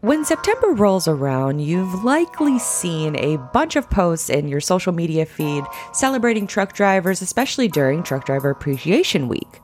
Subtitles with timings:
[0.00, 5.26] When September rolls around, you've likely seen a bunch of posts in your social media
[5.26, 9.60] feed celebrating truck drivers, especially during Truck Driver Appreciation Week.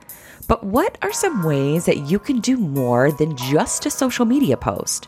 [0.48, 4.56] But what are some ways that you can do more than just a social media
[4.56, 5.06] post?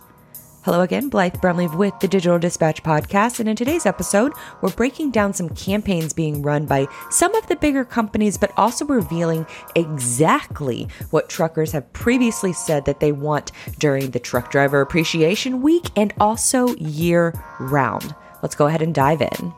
[0.66, 3.38] Hello again, Blythe Brumleve with the Digital Dispatch podcast.
[3.38, 7.54] And in today's episode, we're breaking down some campaigns being run by some of the
[7.54, 9.46] bigger companies, but also revealing
[9.76, 15.84] exactly what truckers have previously said that they want during the Truck Driver Appreciation Week
[15.94, 18.12] and also year round.
[18.42, 19.54] Let's go ahead and dive in.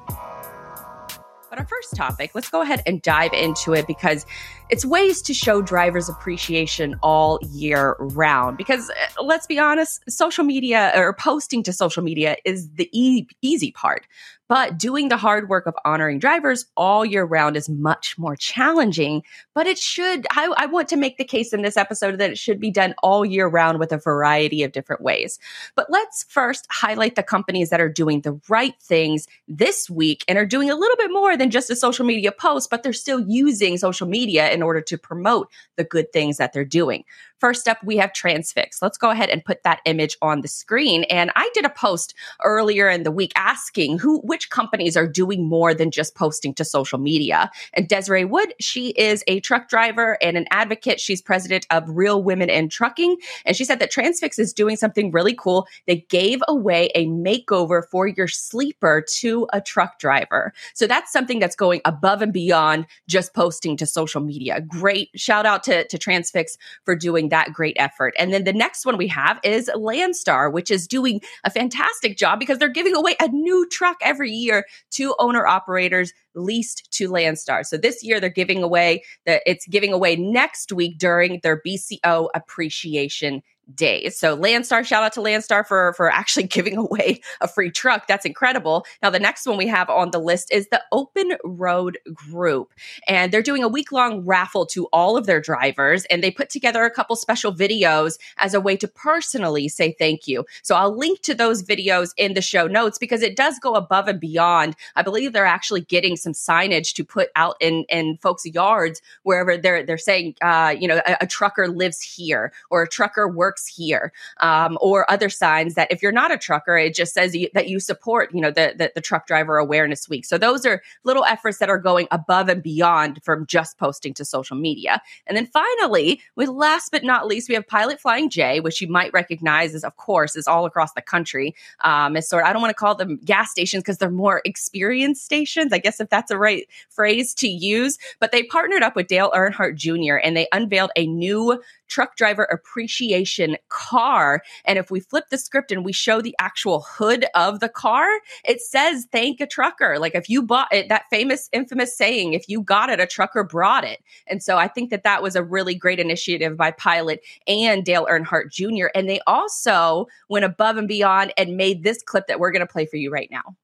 [1.48, 4.27] But our first topic, let's go ahead and dive into it because
[4.70, 8.56] it's ways to show drivers appreciation all year round.
[8.56, 13.27] Because uh, let's be honest, social media or posting to social media is the e-
[13.42, 14.06] easy part.
[14.48, 19.22] But doing the hard work of honoring drivers all year round is much more challenging.
[19.54, 22.38] But it should, I, I, want to make the case in this episode that it
[22.38, 25.38] should be done all year round with a variety of different ways.
[25.77, 30.38] But let's first highlight the companies that are doing the right things this week and
[30.38, 33.20] are doing a little bit more than just a social media post, but they're still
[33.28, 37.05] using social media in order to promote the good things that they're doing.
[37.39, 38.83] First up, we have Transfix.
[38.83, 41.05] Let's go ahead and put that image on the screen.
[41.05, 45.48] And I did a post earlier in the week asking who, which companies are doing
[45.48, 47.48] more than just posting to social media.
[47.75, 50.98] And Desiree Wood, she is a truck driver and an advocate.
[50.98, 53.17] She's president of Real Women in Trucking.
[53.47, 55.69] And she said that Transfix is doing something really cool.
[55.87, 60.53] They gave away a makeover for your sleeper to a truck driver.
[60.75, 64.47] So that's something that's going above and beyond just posting to social media.
[64.50, 68.14] A great shout out to, to Transfix for doing that great effort.
[68.18, 72.38] And then the next one we have is Landstar, which is doing a fantastic job
[72.38, 77.64] because they're giving away a new truck every year to owner operators leased to Landstar.
[77.64, 82.28] So this year they're giving away that it's giving away next week during their BCO
[82.34, 83.42] appreciation
[83.74, 84.19] days.
[84.19, 88.06] So Landstar, shout out to Landstar for for actually giving away a free truck.
[88.06, 88.84] That's incredible.
[89.03, 92.72] Now the next one we have on the list is the Open Road Group,
[93.06, 96.50] and they're doing a week long raffle to all of their drivers, and they put
[96.50, 100.44] together a couple special videos as a way to personally say thank you.
[100.62, 104.09] So I'll link to those videos in the show notes because it does go above
[104.09, 104.76] and beyond.
[104.97, 109.56] I believe they're actually getting some signage to put out in in folks' yards wherever
[109.56, 113.57] they're they're saying, uh, you know, a, a trucker lives here or a trucker works
[113.58, 117.34] works here, um, or other signs that if you're not a trucker, it just says
[117.34, 120.24] you, that you support, you know, the, the, the Truck Driver Awareness Week.
[120.24, 124.24] So those are little efforts that are going above and beyond from just posting to
[124.24, 125.00] social media.
[125.26, 128.88] And then finally, with last but not least, we have Pilot Flying J, which you
[128.88, 131.54] might recognize as, of course, is all across the country.
[131.82, 135.20] Um, sort of, I don't want to call them gas stations because they're more experience
[135.20, 135.72] stations.
[135.72, 139.30] I guess if that's a right phrase to use, but they partnered up with Dale
[139.34, 140.16] Earnhardt Jr.
[140.16, 144.43] and they unveiled a new truck driver appreciation car.
[144.65, 148.06] And if we flip the script and we show the actual hood of the car,
[148.44, 149.99] it says thank a trucker.
[149.99, 153.44] Like if you bought it, that famous, infamous saying, if you got it, a trucker
[153.44, 154.00] brought it.
[154.26, 158.06] And so I think that that was a really great initiative by Pilot and Dale
[158.06, 158.87] Earnhardt Jr.
[158.94, 162.72] And they also went above and beyond and made this clip that we're going to
[162.72, 163.56] play for you right now.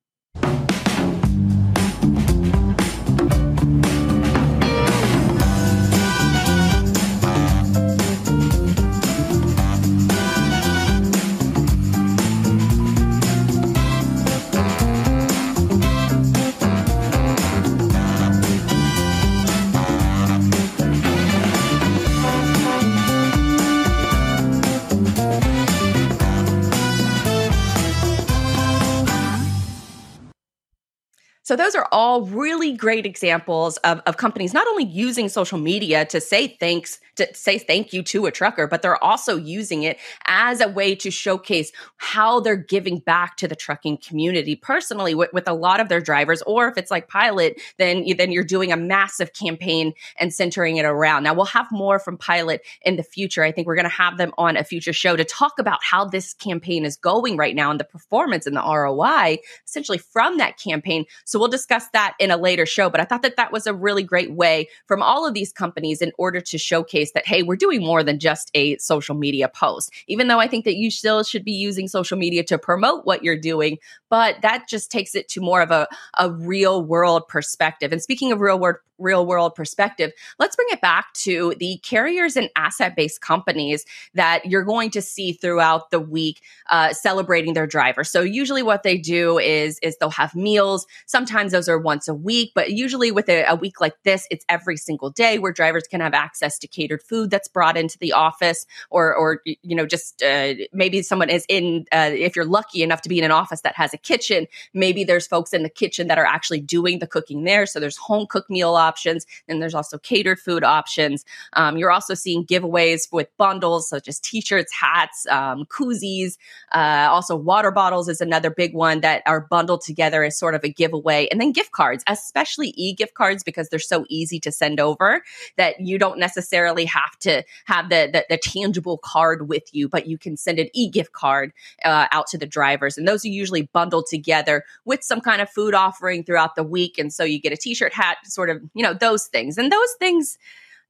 [31.55, 36.05] So those are all really great examples of, of companies not only using social media
[36.07, 39.99] to say thanks, to say thank you to a trucker, but they're also using it
[40.27, 45.33] as a way to showcase how they're giving back to the trucking community personally with,
[45.33, 46.43] with a lot of their drivers.
[46.43, 50.85] Or if it's like Pilot, then, then you're doing a massive campaign and centering it
[50.85, 51.23] around.
[51.23, 53.45] Now we'll have more from Pilot in the future.
[53.45, 56.05] I think we're going to have them on a future show to talk about how
[56.05, 60.59] this campaign is going right now and the performance and the ROI essentially from that
[60.59, 61.05] campaign.
[61.25, 63.75] So we'll discuss that in a later show, but I thought that that was a
[63.75, 67.57] really great way from all of these companies in order to showcase that, hey, we're
[67.57, 69.93] doing more than just a social media post.
[70.07, 73.23] Even though I think that you still should be using social media to promote what
[73.23, 73.79] you're doing,
[74.11, 75.89] but that just takes it to more of a,
[76.19, 77.93] a real world perspective.
[77.93, 82.37] And speaking of real world real world perspective, let's bring it back to the carriers
[82.37, 87.67] and asset based companies that you're going to see throughout the week uh, celebrating their
[87.67, 88.11] drivers.
[88.11, 90.87] So usually what they do is is they'll have meals.
[91.07, 94.45] Sometimes those are once a week, but usually with a, a week like this, it's
[94.49, 98.13] every single day where drivers can have access to catered food that's brought into the
[98.13, 101.87] office, or or you know just uh, maybe someone is in.
[101.93, 105.05] Uh, if you're lucky enough to be in an office that has a kitchen, maybe
[105.05, 107.67] there's folks in the kitchen that are actually doing the cooking there.
[107.67, 111.25] So there's home cooked meal options, and there's also catered food options.
[111.55, 116.37] Um, you're also seeing giveaways with bundles such as t-shirts, hats, um, koozies.
[116.73, 120.63] Uh, also, water bottles is another big one that are bundled together as sort of
[120.65, 124.81] a giveaway, and then gift cards, especially e-gift cards because they're so easy to send
[124.81, 125.23] over
[125.57, 130.07] that you don't necessarily have to have the, the, the tangible card with you, but
[130.07, 131.53] you can send an e-gift card
[131.85, 135.49] uh, out to the drivers, and those are usually bundled together with some kind of
[135.51, 138.83] food offering throughout the week, and so you get a t-shirt, hat, sort of you
[138.83, 140.39] know those things, and those things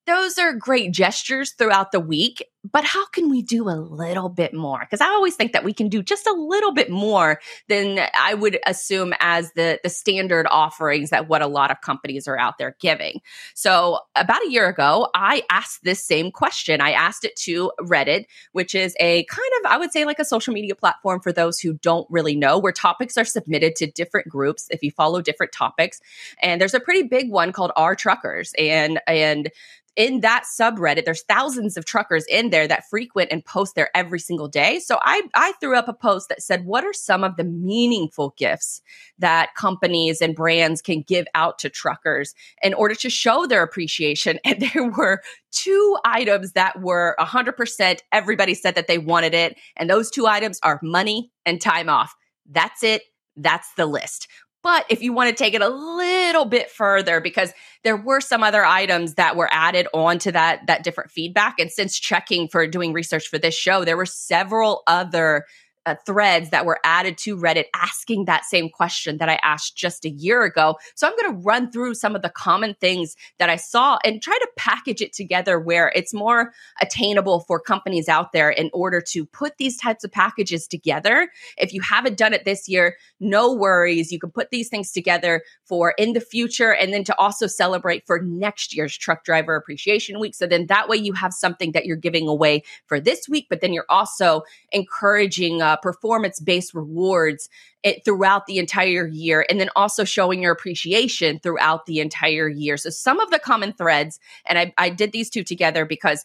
[0.07, 4.55] those are great gestures throughout the week but how can we do a little bit
[4.55, 4.81] more?
[4.81, 8.35] Because I always think that we can do just a little bit more than I
[8.35, 12.59] would assume as the, the standard offerings that what a lot of companies are out
[12.59, 13.21] there giving.
[13.55, 16.81] So about a year ago, I asked this same question.
[16.81, 20.25] I asked it to Reddit, which is a kind of, I would say like a
[20.25, 24.29] social media platform for those who don't really know, where topics are submitted to different
[24.29, 26.01] groups if you follow different topics.
[26.41, 28.55] And there's a pretty big one called r/Truckers.
[28.59, 29.51] And and
[29.97, 34.21] in that subreddit, there's thousands of truckers in there that frequent and post there every
[34.21, 34.79] single day.
[34.79, 38.35] So I, I threw up a post that said, What are some of the meaningful
[38.37, 38.81] gifts
[39.19, 44.39] that companies and brands can give out to truckers in order to show their appreciation?
[44.55, 45.21] And there were
[45.51, 47.99] two items that were 100%.
[48.13, 49.59] Everybody said that they wanted it.
[49.77, 52.15] And those two items are money and time off.
[52.49, 53.03] That's it.
[53.37, 54.29] That's the list.
[54.65, 57.53] But if you want to take it a little bit further, because
[57.85, 61.71] there were some other items that were added on to that that different feedback, and
[61.71, 65.45] since checking for doing research for this show, there were several other
[65.87, 70.05] uh, threads that were added to Reddit asking that same question that I asked just
[70.05, 70.77] a year ago.
[70.95, 74.23] So I'm going to run through some of the common things that I saw and
[74.23, 79.01] try to package it together where it's more attainable for companies out there in order
[79.13, 81.31] to put these types of packages together.
[81.59, 84.13] If you haven't done it this year, no worries.
[84.13, 88.07] You can put these things together for in the future and then to also celebrate
[88.07, 90.35] for next year's Truck Driver Appreciation Week.
[90.35, 93.61] So then that way you have something that you're giving away for this week, but
[93.61, 94.43] then you're also
[94.73, 97.49] encouraging uh, uh, performance based rewards
[97.83, 102.77] it, throughout the entire year, and then also showing your appreciation throughout the entire year.
[102.77, 106.25] So, some of the common threads, and I, I did these two together because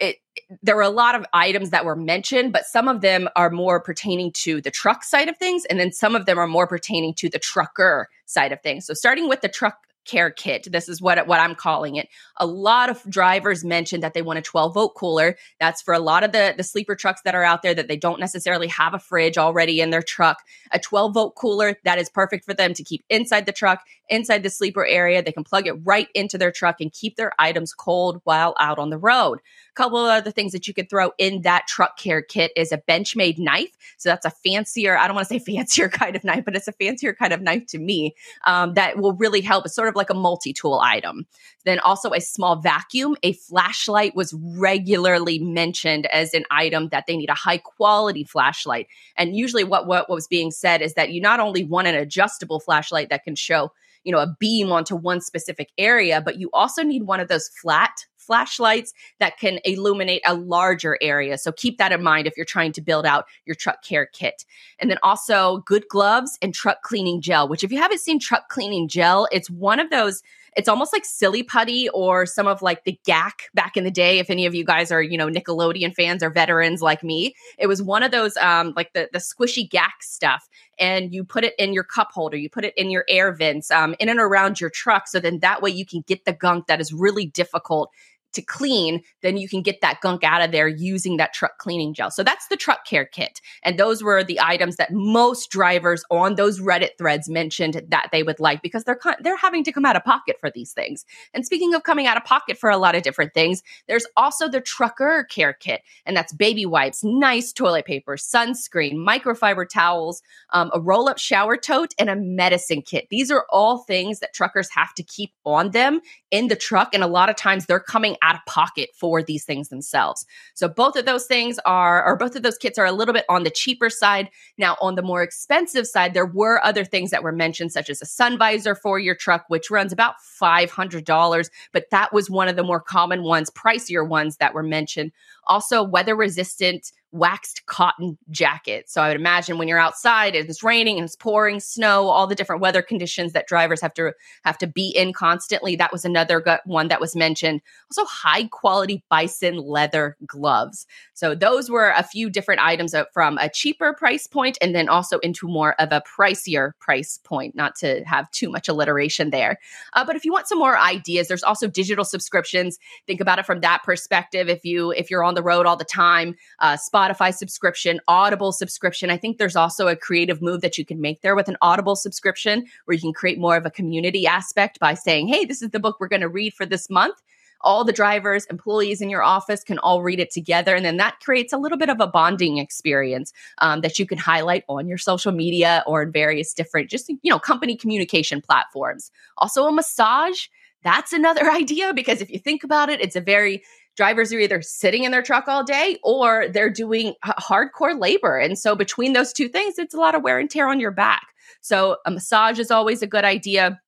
[0.00, 0.16] it,
[0.62, 3.80] there were a lot of items that were mentioned, but some of them are more
[3.80, 7.14] pertaining to the truck side of things, and then some of them are more pertaining
[7.14, 8.86] to the trucker side of things.
[8.86, 9.78] So, starting with the truck
[10.08, 10.68] care kit.
[10.70, 12.08] This is what what I'm calling it.
[12.38, 15.36] A lot of drivers mentioned that they want a 12 volt cooler.
[15.60, 17.96] That's for a lot of the the sleeper trucks that are out there that they
[17.96, 20.42] don't necessarily have a fridge already in their truck.
[20.72, 24.42] A 12 volt cooler that is perfect for them to keep inside the truck, inside
[24.42, 25.22] the sleeper area.
[25.22, 28.78] They can plug it right into their truck and keep their items cold while out
[28.78, 29.40] on the road
[29.78, 32.78] couple of other things that you could throw in that truck care kit is a
[32.78, 33.70] Benchmade knife.
[33.96, 36.66] So that's a fancier, I don't want to say fancier kind of knife, but it's
[36.66, 39.64] a fancier kind of knife to me um, that will really help.
[39.66, 41.26] It's sort of like a multi tool item.
[41.64, 43.16] Then also a small vacuum.
[43.22, 48.88] A flashlight was regularly mentioned as an item that they need a high quality flashlight.
[49.16, 51.94] And usually, what, what, what was being said is that you not only want an
[51.94, 53.72] adjustable flashlight that can show
[54.04, 57.48] you know a beam onto one specific area but you also need one of those
[57.48, 61.38] flat flashlights that can illuminate a larger area.
[61.38, 64.44] So keep that in mind if you're trying to build out your truck care kit.
[64.78, 68.50] And then also good gloves and truck cleaning gel, which if you haven't seen truck
[68.50, 70.22] cleaning gel, it's one of those
[70.58, 74.18] it's almost like silly putty or some of like the Gak back in the day.
[74.18, 77.68] If any of you guys are, you know, Nickelodeon fans or veterans like me, it
[77.68, 80.48] was one of those um like the the squishy Gak stuff.
[80.78, 83.70] And you put it in your cup holder, you put it in your air vents,
[83.70, 85.06] um, in and around your truck.
[85.06, 87.90] So then that way you can get the gunk that is really difficult
[88.32, 91.94] to clean, then you can get that gunk out of there using that truck cleaning
[91.94, 92.10] gel.
[92.10, 93.40] So that's the truck care kit.
[93.62, 98.22] And those were the items that most drivers on those Reddit threads mentioned that they
[98.22, 101.04] would like because they're they're having to come out of pocket for these things.
[101.32, 104.48] And speaking of coming out of pocket for a lot of different things, there's also
[104.48, 110.70] the trucker care kit, and that's baby wipes, nice toilet paper, sunscreen, microfiber towels, um,
[110.74, 113.06] a roll up shower tote, and a medicine kit.
[113.10, 117.02] These are all things that truckers have to keep on them in the truck, and
[117.02, 120.26] a lot of times they're coming out of pocket for these things themselves.
[120.54, 123.24] So both of those things are, or both of those kits are a little bit
[123.28, 124.30] on the cheaper side.
[124.56, 128.02] Now, on the more expensive side, there were other things that were mentioned, such as
[128.02, 132.56] a sun visor for your truck, which runs about $500, but that was one of
[132.56, 135.12] the more common ones, pricier ones that were mentioned.
[135.48, 138.90] Also, weather resistant waxed cotton jacket.
[138.90, 142.26] So I would imagine when you're outside and it's raining and it's pouring snow, all
[142.26, 144.12] the different weather conditions that drivers have to
[144.44, 145.74] have to be in constantly.
[145.74, 147.62] That was another one that was mentioned.
[147.90, 150.86] Also high quality bison leather gloves.
[151.14, 155.18] So those were a few different items from a cheaper price point and then also
[155.20, 159.58] into more of a pricier price point, not to have too much alliteration there.
[159.94, 162.78] Uh, but if you want some more ideas, there's also digital subscriptions.
[163.06, 164.48] Think about it from that perspective.
[164.48, 169.10] If you if you're on the road all the time, uh, Spotify subscription, Audible subscription.
[169.10, 171.96] I think there's also a creative move that you can make there with an Audible
[171.96, 175.70] subscription where you can create more of a community aspect by saying, hey, this is
[175.70, 177.16] the book we're going to read for this month.
[177.62, 180.76] All the drivers, employees in your office can all read it together.
[180.76, 184.16] And then that creates a little bit of a bonding experience um, that you can
[184.16, 189.10] highlight on your social media or in various different, just, you know, company communication platforms.
[189.38, 190.46] Also, a massage
[190.82, 193.62] that's another idea because if you think about it, it's a very
[193.98, 198.38] drivers are either sitting in their truck all day or they're doing hardcore labor.
[198.38, 200.92] And so between those two things, it's a lot of wear and tear on your
[200.92, 201.26] back.
[201.60, 203.80] So a massage is always a good idea.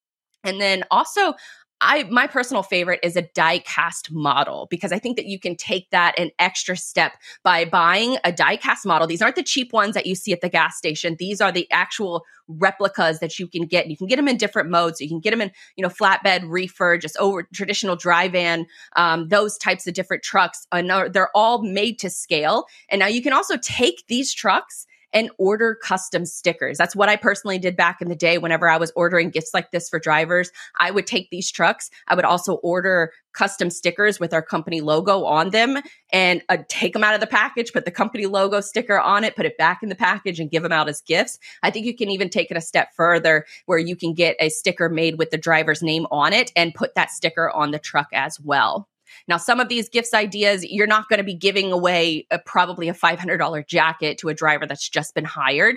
[0.42, 1.34] And then also,
[1.80, 5.56] I my personal favorite is a die cast model because I think that you can
[5.56, 9.06] take that an extra step by buying a die cast model.
[9.06, 11.16] These aren't the cheap ones that you see at the gas station.
[11.18, 13.88] These are the actual replicas that you can get.
[13.88, 15.00] You can get them in different modes.
[15.00, 19.28] You can get them in, you know, flatbed, reefer, just over traditional dry van, um,
[19.28, 20.66] those types of different trucks.
[20.72, 22.66] And they're all made to scale.
[22.88, 26.78] And now you can also take these trucks and order custom stickers.
[26.78, 29.70] That's what I personally did back in the day whenever I was ordering gifts like
[29.70, 30.50] this for drivers.
[30.78, 35.24] I would take these trucks, I would also order custom stickers with our company logo
[35.24, 35.78] on them
[36.12, 39.36] and uh, take them out of the package, put the company logo sticker on it,
[39.36, 41.38] put it back in the package and give them out as gifts.
[41.62, 44.48] I think you can even take it a step further where you can get a
[44.48, 48.08] sticker made with the driver's name on it and put that sticker on the truck
[48.12, 48.88] as well.
[49.28, 52.88] Now, some of these gifts ideas, you're not going to be giving away a, probably
[52.88, 55.76] a $500 jacket to a driver that's just been hired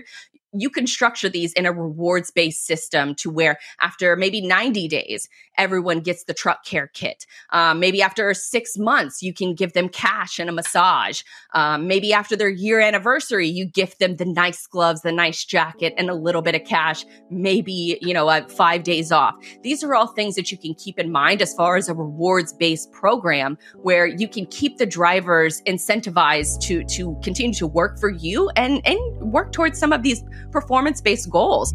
[0.53, 5.27] you can structure these in a rewards based system to where after maybe 90 days,
[5.57, 7.25] everyone gets the truck care kit.
[7.51, 11.21] Um, maybe after six months, you can give them cash and a massage.
[11.53, 15.93] Um, maybe after their year anniversary, you gift them the nice gloves, the nice jacket,
[15.97, 19.35] and a little bit of cash, maybe, you know, uh, five days off.
[19.61, 22.53] These are all things that you can keep in mind as far as a rewards
[22.53, 28.09] based program where you can keep the drivers incentivized to, to continue to work for
[28.09, 31.73] you and, and work towards some of these performance based goals.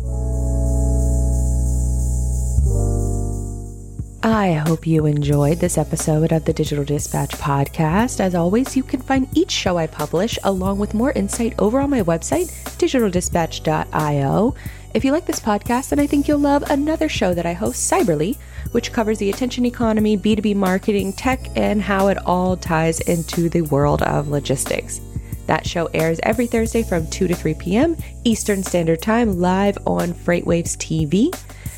[4.23, 8.19] I hope you enjoyed this episode of the Digital Dispatch podcast.
[8.19, 11.91] As always, you can find each show I publish along with more insight over on
[11.91, 14.55] my website, digitaldispatch.io.
[14.95, 17.91] If you like this podcast, then I think you'll love another show that I host,
[17.91, 18.37] Cyberly,
[18.73, 23.63] which covers the attention economy, B2B marketing, tech, and how it all ties into the
[23.63, 25.01] world of logistics.
[25.49, 27.97] That show airs every Thursday from 2 to 3 p.m.
[28.23, 31.35] Eastern Standard Time live on FreightWaves TV.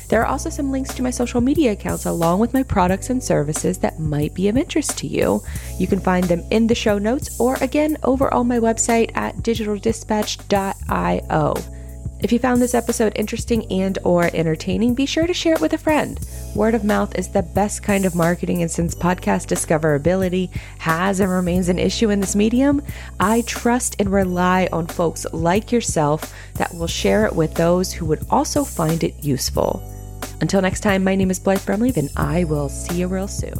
[0.09, 3.23] There are also some links to my social media accounts along with my products and
[3.23, 5.41] services that might be of interest to you.
[5.79, 9.37] You can find them in the show notes or again over on my website at
[9.37, 11.80] digitaldispatch.io.
[12.23, 15.73] If you found this episode interesting and or entertaining, be sure to share it with
[15.73, 16.19] a friend.
[16.53, 21.31] Word of mouth is the best kind of marketing and since podcast discoverability has and
[21.31, 22.83] remains an issue in this medium,
[23.19, 28.05] I trust and rely on folks like yourself that will share it with those who
[28.05, 29.81] would also find it useful.
[30.41, 33.57] Until next time, my name is Blythe Brumleve and I will see you real soon.